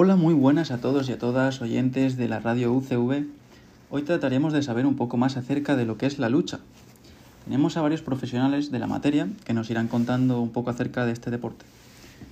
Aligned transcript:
Hola, 0.00 0.14
muy 0.14 0.32
buenas 0.32 0.70
a 0.70 0.80
todos 0.80 1.08
y 1.08 1.12
a 1.12 1.18
todas 1.18 1.60
oyentes 1.60 2.16
de 2.16 2.28
la 2.28 2.38
radio 2.38 2.72
UCV. 2.72 3.26
Hoy 3.90 4.02
trataremos 4.02 4.52
de 4.52 4.62
saber 4.62 4.86
un 4.86 4.94
poco 4.94 5.16
más 5.16 5.36
acerca 5.36 5.74
de 5.74 5.86
lo 5.86 5.98
que 5.98 6.06
es 6.06 6.20
la 6.20 6.28
lucha. 6.28 6.60
Tenemos 7.44 7.76
a 7.76 7.82
varios 7.82 8.00
profesionales 8.00 8.70
de 8.70 8.78
la 8.78 8.86
materia 8.86 9.26
que 9.44 9.54
nos 9.54 9.68
irán 9.70 9.88
contando 9.88 10.40
un 10.40 10.50
poco 10.50 10.70
acerca 10.70 11.04
de 11.04 11.10
este 11.10 11.32
deporte. 11.32 11.64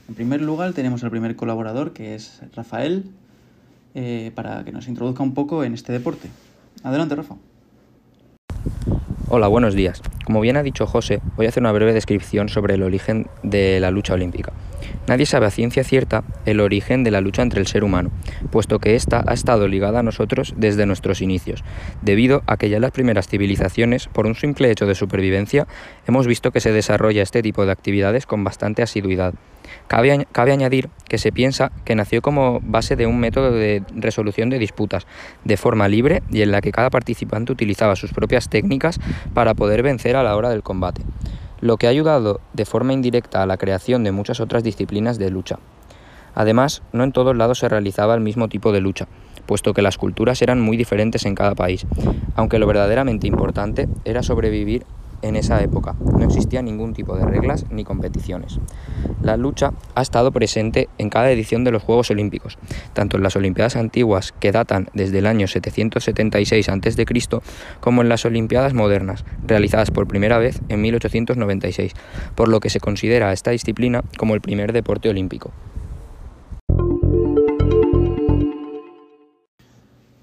En 0.09 0.15
primer 0.15 0.43
lugar 0.43 0.75
tenemos 0.75 1.03
al 1.03 1.11
primer 1.11 1.35
colaborador 1.35 1.93
que 1.93 2.15
es 2.15 2.41
Rafael 2.55 3.11
eh, 3.97 4.31
para 4.37 4.65
que 4.65 4.71
nos 4.71 4.87
introduzca 4.87 5.25
un 5.25 5.35
poco 5.35 5.65
en 5.65 5.75
este 5.75 5.93
deporte. 5.93 6.29
Adelante 6.85 7.17
Rafa. 7.17 7.35
Hola, 9.29 9.49
buenos 9.49 9.75
días. 9.75 10.03
Como 10.25 10.41
bien 10.41 10.57
ha 10.57 10.63
dicho 10.63 10.87
José, 10.87 11.21
voy 11.35 11.47
a 11.47 11.49
hacer 11.49 11.65
una 11.65 11.73
breve 11.73 11.95
descripción 11.95 12.49
sobre 12.49 12.75
el 12.75 12.85
origen 12.85 13.27
de 13.43 13.81
la 13.81 13.91
lucha 13.91 14.15
olímpica. 14.15 14.53
Nadie 15.07 15.27
sabe 15.27 15.47
a 15.47 15.51
ciencia 15.51 15.85
cierta 15.85 16.25
el 16.47 16.61
origen 16.61 17.05
de 17.05 17.11
la 17.11 17.21
lucha 17.21 17.43
entre 17.43 17.61
el 17.61 17.67
ser 17.67 17.85
humano, 17.85 18.11
puesto 18.51 18.79
que 18.79 18.95
ésta 18.95 19.25
ha 19.27 19.35
estado 19.35 19.69
ligada 19.69 20.01
a 20.01 20.03
nosotros 20.03 20.55
desde 20.57 20.87
nuestros 20.87 21.23
inicios, 21.23 21.63
debido 22.03 22.43
a 22.47 22.57
que 22.57 22.69
ya 22.69 22.81
las 22.81 22.91
primeras 22.91 23.29
civilizaciones, 23.29 24.09
por 24.09 24.27
un 24.27 24.35
simple 24.35 24.71
hecho 24.71 24.87
de 24.87 24.95
supervivencia, 24.95 25.67
hemos 26.07 26.27
visto 26.27 26.51
que 26.51 26.61
se 26.61 26.73
desarrolla 26.73 27.23
este 27.23 27.43
tipo 27.43 27.65
de 27.65 27.73
actividades 27.73 28.27
con 28.27 28.45
bastante 28.45 28.83
asiduidad. 28.83 29.35
Cabe, 29.89 30.27
cabe, 30.33 30.53
añadir 30.53 30.91
que 31.09 31.19
se 31.19 31.33
piensa 31.33 31.73
que 31.85 31.95
nació 31.95 32.23
como 32.23 32.61
base 32.63 32.97
de 32.97 33.07
un 33.07 33.19
método 33.19 33.53
de 33.53 33.83
resolución 33.95 34.51
de 34.51 34.59
disputas 34.59 35.07
de 35.45 35.57
forma 35.57 35.89
libre 35.89 36.23
y 36.31 36.43
en 36.43 36.53
la 36.53 36.61
que 36.61 36.73
cada 36.73 36.91
participante 36.91 37.53
utilizaba 37.53 37.97
sus 37.97 38.13
propias 38.13 38.49
técnicas 38.49 39.01
para 39.35 39.55
poder 39.55 39.83
vencer 39.83 40.17
a 40.17 40.23
la 40.23 40.37
hora 40.37 40.51
del 40.51 40.63
combate 40.63 41.03
lo 41.61 41.77
que 41.77 41.87
ha 41.87 41.91
ayudado 41.91 42.41
de 42.53 42.65
forma 42.65 42.93
indirecta 42.93 43.43
a 43.43 43.47
la 43.47 43.57
creación 43.57 44.05
de 44.05 44.13
muchas 44.13 44.41
otras 44.41 44.63
disciplinas 44.63 45.19
de 45.19 45.31
lucha. 45.31 45.59
Además, 46.35 46.83
no 46.93 47.05
en 47.05 47.13
todos 47.13 47.37
lados 47.37 47.59
se 47.59 47.69
realizaba 47.69 48.15
el 48.15 48.21
mismo 48.21 48.49
tipo 48.49 48.73
de 48.73 48.81
lucha, 48.81 49.09
puesto 49.47 49.73
que 49.73 49.83
las 49.83 49.97
culturas 49.97 50.43
eran 50.43 50.61
muy 50.61 50.77
diferentes 50.77 51.25
en 51.25 51.35
cada 51.35 51.55
país, 51.55 51.87
aunque 52.35 52.59
lo 52.59 52.67
verdaderamente 52.67 53.27
importante 53.27 53.89
era 54.05 54.23
sobrevivir 54.23 54.85
en 55.23 55.37
esa 55.37 55.63
época. 55.63 55.95
No 56.01 56.25
existía 56.25 56.63
ningún 56.63 56.95
tipo 56.95 57.17
de 57.17 57.25
reglas 57.25 57.67
ni 57.71 57.85
competiciones. 57.85 58.59
La 59.23 59.37
lucha 59.37 59.73
ha 59.95 60.03
estado 60.03 60.33
presente 60.33 60.89
en 60.99 61.11
cada 61.11 61.31
edición 61.31 61.65
de 61.65 61.73
los 61.73 61.83
Juegos 61.83 62.11
Olímpicos, 62.11 62.59
tanto 62.93 63.17
en 63.17 63.23
las 63.23 63.37
Olimpiadas 63.37 63.77
antiguas 63.77 64.33
que 64.39 64.53
datan 64.53 64.89
desde 64.95 65.19
el 65.19 65.27
año 65.27 65.47
776 65.47 66.69
a.C., 66.69 67.07
como 67.81 68.03
en 68.03 68.09
las 68.09 68.25
Olimpiadas 68.25 68.75
modernas, 68.75 69.25
realizadas 69.47 69.91
por 69.91 70.07
primera 70.07 70.39
vez 70.39 70.61
en 70.69 70.81
1896, 70.81 71.93
por 72.35 72.49
lo 72.49 72.61
que 72.61 72.71
se 72.71 72.81
considera 72.81 73.33
esta 73.33 73.51
disciplina 73.51 74.03
como 74.17 74.35
el 74.35 74.41
primer 74.41 74.73
deporte 74.73 75.09
olímpico. 75.09 75.53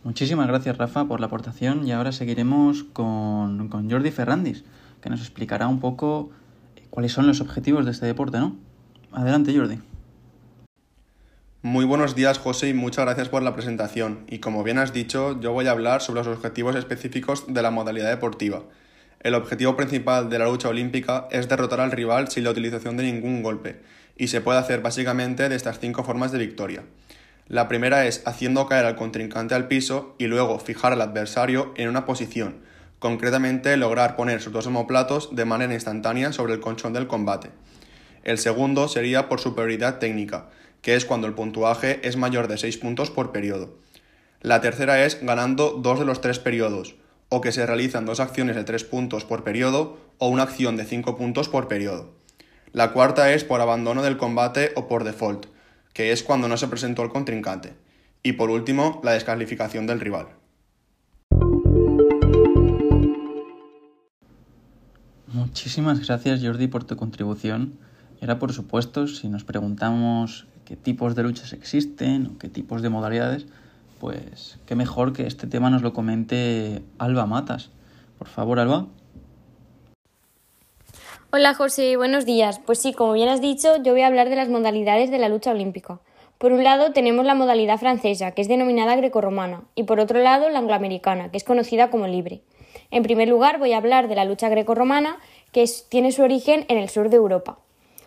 Muchísimas 0.03 0.47
gracias 0.47 0.77
Rafa 0.77 1.05
por 1.05 1.21
la 1.21 1.27
aportación 1.27 1.87
y 1.87 1.93
ahora 1.93 2.11
seguiremos 2.11 2.83
con, 2.83 3.69
con 3.69 3.89
Jordi 3.89 4.11
Ferrandis 4.11 4.65
que 5.01 5.09
nos 5.09 5.21
explicará 5.21 5.67
un 5.67 5.79
poco 5.79 6.31
eh, 6.75 6.83
cuáles 6.89 7.11
son 7.11 7.27
los 7.27 7.41
objetivos 7.41 7.85
de 7.85 7.91
este 7.91 8.05
deporte, 8.05 8.37
¿no? 8.37 8.55
Adelante, 9.11 9.55
Jordi. 9.55 9.79
Muy 11.61 11.85
buenos 11.85 12.15
días, 12.15 12.39
José, 12.39 12.69
y 12.69 12.73
muchas 12.73 13.05
gracias 13.05 13.29
por 13.29 13.43
la 13.43 13.53
presentación. 13.53 14.25
Y 14.27 14.39
como 14.39 14.63
bien 14.63 14.77
has 14.77 14.91
dicho, 14.91 15.39
yo 15.39 15.53
voy 15.53 15.67
a 15.67 15.71
hablar 15.71 16.01
sobre 16.01 16.23
los 16.23 16.27
objetivos 16.27 16.75
específicos 16.75 17.45
de 17.47 17.61
la 17.61 17.71
modalidad 17.71 18.09
deportiva. 18.09 18.63
El 19.21 19.35
objetivo 19.35 19.77
principal 19.77 20.29
de 20.29 20.39
la 20.39 20.45
lucha 20.45 20.67
olímpica 20.67 21.27
es 21.31 21.47
derrotar 21.47 21.79
al 21.79 21.91
rival 21.91 22.27
sin 22.27 22.43
la 22.43 22.49
utilización 22.49 22.97
de 22.97 23.03
ningún 23.03 23.43
golpe, 23.43 23.81
y 24.17 24.27
se 24.27 24.41
puede 24.41 24.59
hacer 24.59 24.81
básicamente 24.81 25.47
de 25.47 25.55
estas 25.55 25.79
cinco 25.79 26.03
formas 26.03 26.33
de 26.33 26.39
victoria. 26.39 26.83
La 27.53 27.67
primera 27.67 28.07
es 28.07 28.23
haciendo 28.25 28.65
caer 28.65 28.83
al 28.83 28.95
contrincante 28.95 29.53
al 29.53 29.67
piso 29.67 30.15
y 30.17 30.25
luego 30.25 30.57
fijar 30.57 30.91
al 30.91 31.01
adversario 31.01 31.71
en 31.77 31.87
una 31.87 32.03
posición, 32.03 32.63
concretamente 32.97 33.77
lograr 33.77 34.15
poner 34.15 34.41
sus 34.41 34.51
dos 34.51 34.65
homoplatos 34.65 35.35
de 35.35 35.45
manera 35.45 35.75
instantánea 35.75 36.33
sobre 36.33 36.53
el 36.53 36.61
colchón 36.61 36.93
del 36.93 37.05
combate. 37.05 37.51
El 38.23 38.39
segundo 38.39 38.87
sería 38.87 39.29
por 39.29 39.39
superioridad 39.39 39.99
técnica, 39.99 40.49
que 40.81 40.95
es 40.95 41.05
cuando 41.05 41.27
el 41.27 41.35
puntuaje 41.35 41.99
es 42.01 42.17
mayor 42.17 42.47
de 42.47 42.57
6 42.57 42.75
puntos 42.79 43.11
por 43.11 43.31
periodo. 43.31 43.77
La 44.41 44.59
tercera 44.59 45.05
es 45.05 45.23
ganando 45.23 45.73
dos 45.73 45.99
de 45.99 46.05
los 46.05 46.21
tres 46.21 46.39
periodos, 46.39 46.95
o 47.29 47.39
que 47.39 47.51
se 47.51 47.67
realizan 47.67 48.07
dos 48.07 48.19
acciones 48.19 48.55
de 48.55 48.63
3 48.63 48.83
puntos 48.85 49.25
por 49.25 49.43
periodo 49.43 49.99
o 50.17 50.27
una 50.27 50.41
acción 50.41 50.75
de 50.75 50.85
5 50.85 51.15
puntos 51.17 51.49
por 51.49 51.67
periodo. 51.67 52.15
La 52.71 52.93
cuarta 52.93 53.31
es 53.31 53.43
por 53.43 53.61
abandono 53.61 54.01
del 54.01 54.17
combate 54.17 54.71
o 54.75 54.87
por 54.87 55.03
default, 55.03 55.52
que 55.93 56.11
es 56.11 56.23
cuando 56.23 56.47
no 56.47 56.57
se 56.57 56.67
presentó 56.67 57.03
el 57.03 57.09
contrincante. 57.09 57.73
Y 58.23 58.33
por 58.33 58.49
último, 58.49 58.99
la 59.03 59.11
descalificación 59.11 59.85
del 59.87 59.99
rival. 59.99 60.27
Muchísimas 65.27 66.05
gracias 66.05 66.41
Jordi 66.43 66.67
por 66.67 66.83
tu 66.83 66.95
contribución. 66.95 67.77
Ahora, 68.21 68.39
por 68.39 68.53
supuesto, 68.53 69.07
si 69.07 69.27
nos 69.27 69.43
preguntamos 69.43 70.47
qué 70.65 70.75
tipos 70.75 71.15
de 71.15 71.23
luchas 71.23 71.53
existen 71.53 72.27
o 72.27 72.37
qué 72.37 72.49
tipos 72.49 72.81
de 72.81 72.89
modalidades, 72.89 73.45
pues 73.99 74.59
qué 74.65 74.75
mejor 74.75 75.11
que 75.13 75.27
este 75.27 75.47
tema 75.47 75.69
nos 75.69 75.81
lo 75.81 75.93
comente 75.93 76.83
Alba 76.97 77.25
Matas. 77.25 77.71
Por 78.17 78.27
favor, 78.27 78.59
Alba. 78.59 78.87
Hola 81.35 81.55
José, 81.55 81.97
buenos 81.97 82.27
días. 82.27 82.59
Pues 82.63 82.77
sí, 82.77 82.93
como 82.93 83.13
bien 83.13 83.27
has 83.27 83.41
dicho, 83.41 83.77
yo 83.81 83.93
voy 83.93 84.01
a 84.01 84.05
hablar 84.05 84.29
de 84.29 84.35
las 84.35 84.49
modalidades 84.49 85.09
de 85.09 85.17
la 85.17 85.29
lucha 85.29 85.49
olímpica. 85.49 85.99
Por 86.37 86.51
un 86.51 86.63
lado 86.63 86.91
tenemos 86.91 87.25
la 87.25 87.33
modalidad 87.33 87.79
francesa, 87.79 88.33
que 88.33 88.43
es 88.43 88.47
denominada 88.47 88.95
grecorromana, 88.95 89.63
y 89.73 89.81
por 89.81 89.99
otro 89.99 90.19
lado 90.19 90.47
la 90.49 90.59
angloamericana, 90.59 91.31
que 91.31 91.37
es 91.37 91.43
conocida 91.43 91.89
como 91.89 92.05
libre. 92.05 92.41
En 92.91 93.01
primer 93.01 93.29
lugar, 93.29 93.57
voy 93.57 93.73
a 93.73 93.77
hablar 93.77 94.09
de 94.09 94.13
la 94.13 94.25
lucha 94.25 94.47
grecorromana, 94.47 95.17
que 95.51 95.65
tiene 95.89 96.11
su 96.11 96.21
origen 96.21 96.65
en 96.67 96.77
el 96.77 96.89
sur 96.89 97.09
de 97.09 97.15
Europa. 97.15 97.57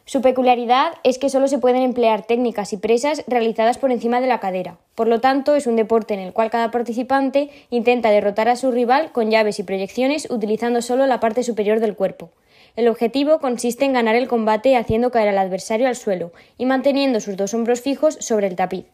Su 0.05 0.23
peculiaridad 0.23 0.93
es 1.03 1.19
que 1.19 1.29
solo 1.29 1.49
se 1.49 1.59
pueden 1.59 1.83
emplear 1.83 2.25
técnicas 2.27 2.73
y 2.73 2.77
presas 2.77 3.25
realizadas 3.27 3.77
por 3.77 3.91
encima 3.91 4.21
de 4.21 4.29
la 4.29 4.39
cadera. 4.39 4.79
Por 4.95 5.09
lo 5.09 5.21
tanto, 5.21 5.57
es 5.57 5.67
un 5.67 5.75
deporte 5.75 6.15
en 6.15 6.21
el 6.21 6.33
cual 6.33 6.49
cada 6.49 6.71
participante 6.71 7.51
intenta 7.71 8.11
derrotar 8.11 8.49
a 8.49 8.55
su 8.55 8.71
rival 8.71 9.11
con 9.11 9.33
llaves 9.33 9.59
y 9.59 9.65
proyecciones 9.65 10.31
utilizando 10.31 10.81
solo 10.81 11.09
la 11.09 11.19
parte 11.19 11.43
superior 11.43 11.81
del 11.81 11.97
cuerpo. 11.97 12.31
El 12.77 12.89
objetivo 12.89 13.39
consiste 13.39 13.87
en 13.87 13.95
ganar 13.95 14.17
el 14.17 14.29
combate 14.29 14.77
haciendo 14.77 15.11
caer 15.11 15.29
al 15.29 15.39
adversario 15.39 15.89
al 15.89 15.97
suelo 15.97 16.33
y 16.59 16.67
manteniendo 16.67 17.21
sus 17.21 17.37
dos 17.37 17.55
hombros 17.55 17.81
fijos 17.81 18.19
sobre 18.21 18.47
el 18.47 18.55
tapiz, 18.55 18.85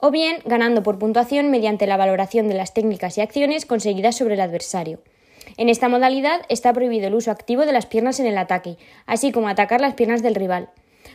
o 0.00 0.10
bien 0.10 0.38
ganando 0.44 0.82
por 0.82 0.98
puntuación 0.98 1.48
mediante 1.48 1.86
la 1.86 1.96
valoración 1.96 2.48
de 2.48 2.54
las 2.54 2.74
técnicas 2.74 3.16
y 3.16 3.20
acciones 3.20 3.64
conseguidas 3.64 4.16
sobre 4.16 4.34
el 4.34 4.40
adversario. 4.40 4.98
En 5.56 5.68
esta 5.68 5.88
modalidad 5.88 6.42
está 6.48 6.72
prohibido 6.72 7.06
el 7.06 7.14
uso 7.14 7.30
activo 7.30 7.64
de 7.64 7.72
las 7.72 7.86
piernas 7.86 8.18
en 8.18 8.26
el 8.26 8.38
ataque, 8.38 8.76
así 9.06 9.30
como 9.30 9.48
atacar 9.48 9.80
las 9.80 9.94
piernas 9.94 10.22
del 10.22 10.34
rival. 10.34 10.70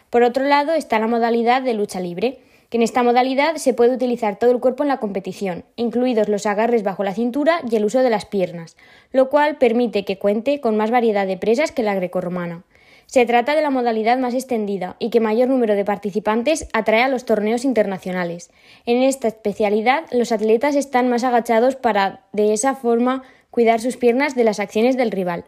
Por 0.10 0.24
otro 0.24 0.46
lado 0.46 0.74
está 0.74 1.00
la 1.00 1.08
modalidad 1.08 1.62
de 1.62 1.74
lucha 1.74 2.00
libre, 2.00 2.40
que 2.74 2.78
en 2.78 2.82
esta 2.82 3.04
modalidad 3.04 3.58
se 3.58 3.76
puede 3.76 3.94
utilizar 3.94 4.40
todo 4.40 4.50
el 4.50 4.60
cuerpo 4.60 4.82
en 4.82 4.90
la 4.90 4.98
competición, 4.98 5.64
incluidos 5.76 6.28
los 6.28 6.48
agarres 6.48 6.82
bajo 6.82 7.04
la 7.04 7.14
cintura 7.14 7.62
y 7.70 7.76
el 7.76 7.86
uso 7.86 8.00
de 8.00 8.10
las 8.10 8.26
piernas, 8.26 8.78
lo 9.12 9.30
cual 9.30 9.60
permite 9.60 10.06
que 10.06 10.18
cuente 10.18 10.60
con 10.60 10.76
más 10.76 10.90
variedad 10.90 11.28
de 11.28 11.38
presas 11.38 11.72
que 11.72 11.84
la 11.84 11.94
grecorromana. 11.94 12.64
Se 13.06 13.28
trata 13.28 13.54
de 13.54 13.62
la 13.62 13.70
modalidad 13.70 14.18
más 14.18 14.34
extendida 14.34 14.96
y 14.98 15.12
que 15.12 15.20
mayor 15.20 15.50
número 15.50 15.76
de 15.76 15.86
participantes 15.86 16.68
atrae 16.74 17.04
a 17.04 17.10
los 17.10 17.26
torneos 17.26 17.64
internacionales. 17.64 18.50
En 18.88 19.04
esta 19.04 19.28
especialidad, 19.28 20.06
los 20.12 20.32
atletas 20.32 20.76
están 20.76 21.10
más 21.10 21.24
agachados 21.24 21.76
para, 21.76 22.22
de 22.32 22.54
esa 22.54 22.74
forma, 22.74 23.22
cuidar 23.52 23.82
sus 23.82 23.98
piernas 23.98 24.34
de 24.34 24.46
las 24.46 24.60
acciones 24.60 24.98
del 24.98 25.12
rival. 25.12 25.46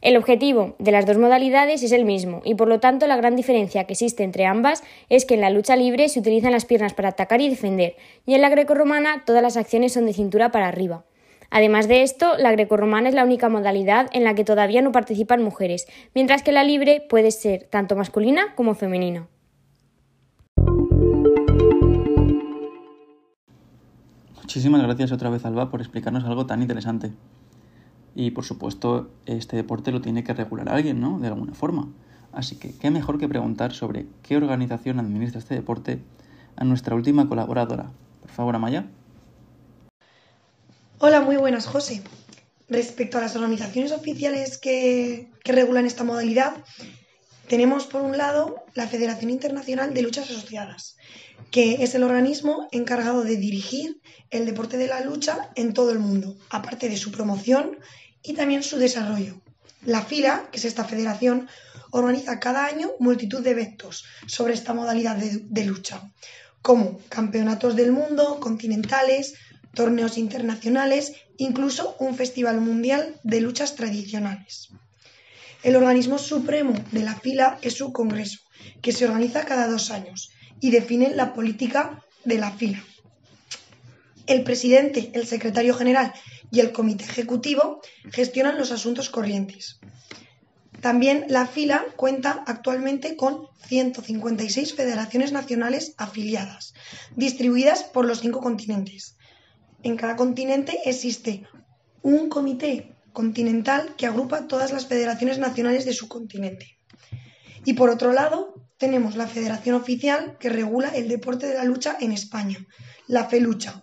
El 0.00 0.16
objetivo 0.16 0.76
de 0.78 0.92
las 0.92 1.06
dos 1.06 1.18
modalidades 1.18 1.82
es 1.82 1.92
el 1.92 2.04
mismo 2.04 2.40
y 2.44 2.54
por 2.54 2.68
lo 2.68 2.78
tanto 2.78 3.06
la 3.06 3.16
gran 3.16 3.34
diferencia 3.34 3.84
que 3.84 3.94
existe 3.94 4.22
entre 4.22 4.46
ambas 4.46 4.84
es 5.08 5.24
que 5.24 5.34
en 5.34 5.40
la 5.40 5.50
lucha 5.50 5.74
libre 5.74 6.08
se 6.08 6.20
utilizan 6.20 6.52
las 6.52 6.64
piernas 6.64 6.94
para 6.94 7.08
atacar 7.08 7.40
y 7.40 7.48
defender 7.48 7.96
y 8.24 8.34
en 8.34 8.42
la 8.42 8.48
grecorromana 8.48 9.24
todas 9.26 9.42
las 9.42 9.56
acciones 9.56 9.92
son 9.92 10.06
de 10.06 10.12
cintura 10.12 10.52
para 10.52 10.68
arriba. 10.68 11.04
Además 11.50 11.88
de 11.88 12.02
esto, 12.02 12.36
la 12.36 12.52
grecorromana 12.52 13.08
es 13.08 13.14
la 13.14 13.24
única 13.24 13.48
modalidad 13.48 14.08
en 14.12 14.22
la 14.22 14.34
que 14.34 14.44
todavía 14.44 14.82
no 14.82 14.92
participan 14.92 15.42
mujeres, 15.42 15.86
mientras 16.14 16.42
que 16.42 16.52
la 16.52 16.62
libre 16.62 17.04
puede 17.08 17.30
ser 17.30 17.64
tanto 17.70 17.96
masculina 17.96 18.54
como 18.54 18.74
femenina. 18.74 19.26
Muchísimas 24.36 24.82
gracias 24.82 25.10
otra 25.12 25.30
vez, 25.30 25.44
Alba, 25.44 25.70
por 25.70 25.80
explicarnos 25.80 26.24
algo 26.24 26.46
tan 26.46 26.60
interesante. 26.60 27.12
Y 28.18 28.32
por 28.32 28.44
supuesto, 28.44 29.12
este 29.26 29.54
deporte 29.54 29.92
lo 29.92 30.00
tiene 30.00 30.24
que 30.24 30.34
regular 30.34 30.68
alguien, 30.68 31.00
¿no? 31.00 31.20
De 31.20 31.28
alguna 31.28 31.54
forma. 31.54 31.86
Así 32.32 32.56
que, 32.56 32.72
¿qué 32.72 32.90
mejor 32.90 33.16
que 33.20 33.28
preguntar 33.28 33.72
sobre 33.72 34.06
qué 34.24 34.36
organización 34.36 34.98
administra 34.98 35.38
este 35.38 35.54
deporte 35.54 36.00
a 36.56 36.64
nuestra 36.64 36.96
última 36.96 37.28
colaboradora? 37.28 37.92
Por 38.22 38.30
favor, 38.32 38.56
Amaya. 38.56 38.86
Hola, 40.98 41.20
muy 41.20 41.36
buenas, 41.36 41.68
José. 41.68 42.02
Respecto 42.68 43.18
a 43.18 43.20
las 43.20 43.36
organizaciones 43.36 43.92
oficiales 43.92 44.58
que, 44.58 45.30
que 45.44 45.52
regulan 45.52 45.86
esta 45.86 46.02
modalidad, 46.02 46.56
Tenemos 47.48 47.86
por 47.86 48.02
un 48.02 48.18
lado 48.18 48.66
la 48.74 48.86
Federación 48.86 49.30
Internacional 49.30 49.94
de 49.94 50.02
Luchas 50.02 50.30
Asociadas, 50.30 50.98
que 51.50 51.82
es 51.82 51.94
el 51.94 52.02
organismo 52.02 52.68
encargado 52.72 53.24
de 53.24 53.38
dirigir 53.38 54.02
el 54.28 54.44
deporte 54.44 54.76
de 54.76 54.86
la 54.86 55.00
lucha 55.00 55.48
en 55.54 55.72
todo 55.72 55.90
el 55.90 55.98
mundo, 55.98 56.36
aparte 56.50 56.90
de 56.90 56.98
su 56.98 57.10
promoción 57.10 57.78
y 58.22 58.34
también 58.34 58.62
su 58.62 58.78
desarrollo. 58.78 59.40
La 59.84 60.02
FILA, 60.02 60.48
que 60.50 60.58
es 60.58 60.64
esta 60.64 60.84
federación, 60.84 61.48
organiza 61.90 62.40
cada 62.40 62.66
año 62.66 62.90
multitud 62.98 63.42
de 63.42 63.50
eventos 63.50 64.04
sobre 64.26 64.54
esta 64.54 64.74
modalidad 64.74 65.16
de, 65.16 65.64
lucha, 65.64 66.12
como 66.62 66.98
campeonatos 67.08 67.76
del 67.76 67.92
mundo, 67.92 68.40
continentales, 68.40 69.34
torneos 69.74 70.18
internacionales, 70.18 71.12
incluso 71.36 71.96
un 72.00 72.16
festival 72.16 72.60
mundial 72.60 73.20
de 73.22 73.40
luchas 73.40 73.76
tradicionales. 73.76 74.68
El 75.62 75.76
organismo 75.76 76.18
supremo 76.18 76.74
de 76.92 77.02
la 77.02 77.14
fila 77.14 77.58
es 77.62 77.74
su 77.74 77.92
Congreso, 77.92 78.40
que 78.82 78.92
se 78.92 79.06
organiza 79.06 79.44
cada 79.44 79.68
dos 79.68 79.90
años 79.90 80.30
y 80.60 80.70
define 80.70 81.14
la 81.14 81.34
política 81.34 82.04
de 82.24 82.38
la 82.38 82.50
fila. 82.50 82.84
El 84.26 84.42
presidente, 84.42 85.10
el 85.14 85.26
secretario 85.26 85.74
general 85.74 86.12
y 86.50 86.60
el 86.60 86.72
comité 86.72 87.04
ejecutivo 87.04 87.80
gestionan 88.10 88.58
los 88.58 88.72
asuntos 88.72 89.10
corrientes. 89.10 89.80
También 90.80 91.24
la 91.28 91.46
fila 91.46 91.84
cuenta 91.96 92.44
actualmente 92.46 93.16
con 93.16 93.48
156 93.66 94.74
federaciones 94.74 95.32
nacionales 95.32 95.94
afiliadas, 95.98 96.74
distribuidas 97.16 97.82
por 97.82 98.06
los 98.06 98.20
cinco 98.20 98.40
continentes. 98.40 99.16
En 99.82 99.96
cada 99.96 100.16
continente 100.16 100.78
existe 100.84 101.46
un 102.02 102.28
comité 102.28 102.94
continental 103.12 103.96
que 103.96 104.06
agrupa 104.06 104.46
todas 104.46 104.72
las 104.72 104.86
federaciones 104.86 105.38
nacionales 105.38 105.84
de 105.84 105.94
su 105.94 106.08
continente. 106.08 106.78
Y 107.64 107.74
por 107.74 107.90
otro 107.90 108.12
lado, 108.12 108.54
tenemos 108.78 109.16
la 109.16 109.26
federación 109.26 109.74
oficial 109.74 110.36
que 110.38 110.48
regula 110.48 110.90
el 110.90 111.08
deporte 111.08 111.48
de 111.48 111.54
la 111.54 111.64
lucha 111.64 111.96
en 112.00 112.12
España, 112.12 112.64
la 113.08 113.28
FELucha, 113.28 113.82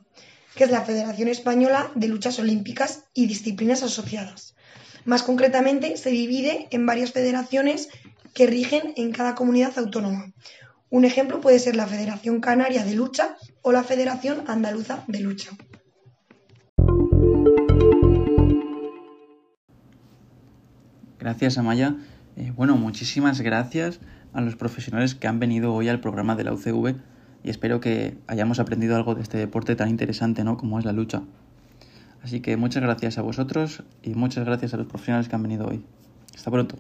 que 0.56 0.64
es 0.64 0.72
la 0.72 0.82
Federación 0.82 1.28
Española 1.28 1.92
de 1.96 2.08
Luchas 2.08 2.40
Olímpicas 2.40 3.04
y 3.14 3.28
Disciplinas 3.28 3.84
Asociadas. 3.84 4.56
Más 5.04 5.22
concretamente, 5.22 5.98
se 5.98 6.10
divide 6.10 6.68
en 6.72 6.86
varias 6.86 7.12
federaciones 7.12 7.90
que 8.34 8.48
rigen 8.48 8.94
en 8.96 9.12
cada 9.12 9.36
comunidad 9.36 9.78
autónoma. 9.78 10.34
Un 10.90 11.06
ejemplo 11.06 11.42
puede 11.42 11.60
ser 11.60 11.76
la 11.76 11.88
Federación 11.88 12.40
Canaria 12.40 12.86
de 12.86 12.96
Lucha 12.96 13.36
o 13.62 13.72
la 13.72 13.84
Federación 13.84 14.44
Andaluza 14.48 15.04
de 15.08 15.20
Lucha. 15.20 15.52
Gracias, 21.20 21.58
Amaya. 21.58 21.96
Eh, 22.38 22.52
bueno, 22.56 22.78
muchísimas 22.78 23.42
gracias 23.42 24.00
a 24.34 24.42
los 24.42 24.56
profesionales 24.56 25.16
que 25.16 25.28
han 25.28 25.40
venido 25.40 25.74
hoy 25.74 25.90
al 25.90 26.00
programa 26.00 26.36
de 26.36 26.44
la 26.44 26.54
UCV 26.54 26.96
y 27.46 27.52
espero 27.52 27.80
que 27.80 28.18
hayamos 28.26 28.60
aprendido 28.60 28.96
algo 28.96 29.14
de 29.14 29.22
este 29.22 29.38
deporte 29.38 29.76
tan 29.76 29.88
interesante 29.88 30.44
¿no? 30.44 30.58
como 30.58 30.80
es 30.80 30.86
la 30.86 30.94
lucha. 30.94 31.22
Así 32.24 32.42
que 32.42 32.58
muchas 32.58 32.82
gracias 32.82 33.20
a 33.20 33.22
vosotros 33.22 33.84
y 34.02 34.16
muchas 34.16 34.46
gracias 34.46 34.74
a 34.74 34.78
los 34.78 34.88
profesionales 34.88 35.30
que 35.30 35.36
han 35.36 35.44
venido 35.44 35.68
hoy. 35.68 35.86
Hasta 36.36 36.50
pronto. 36.50 36.76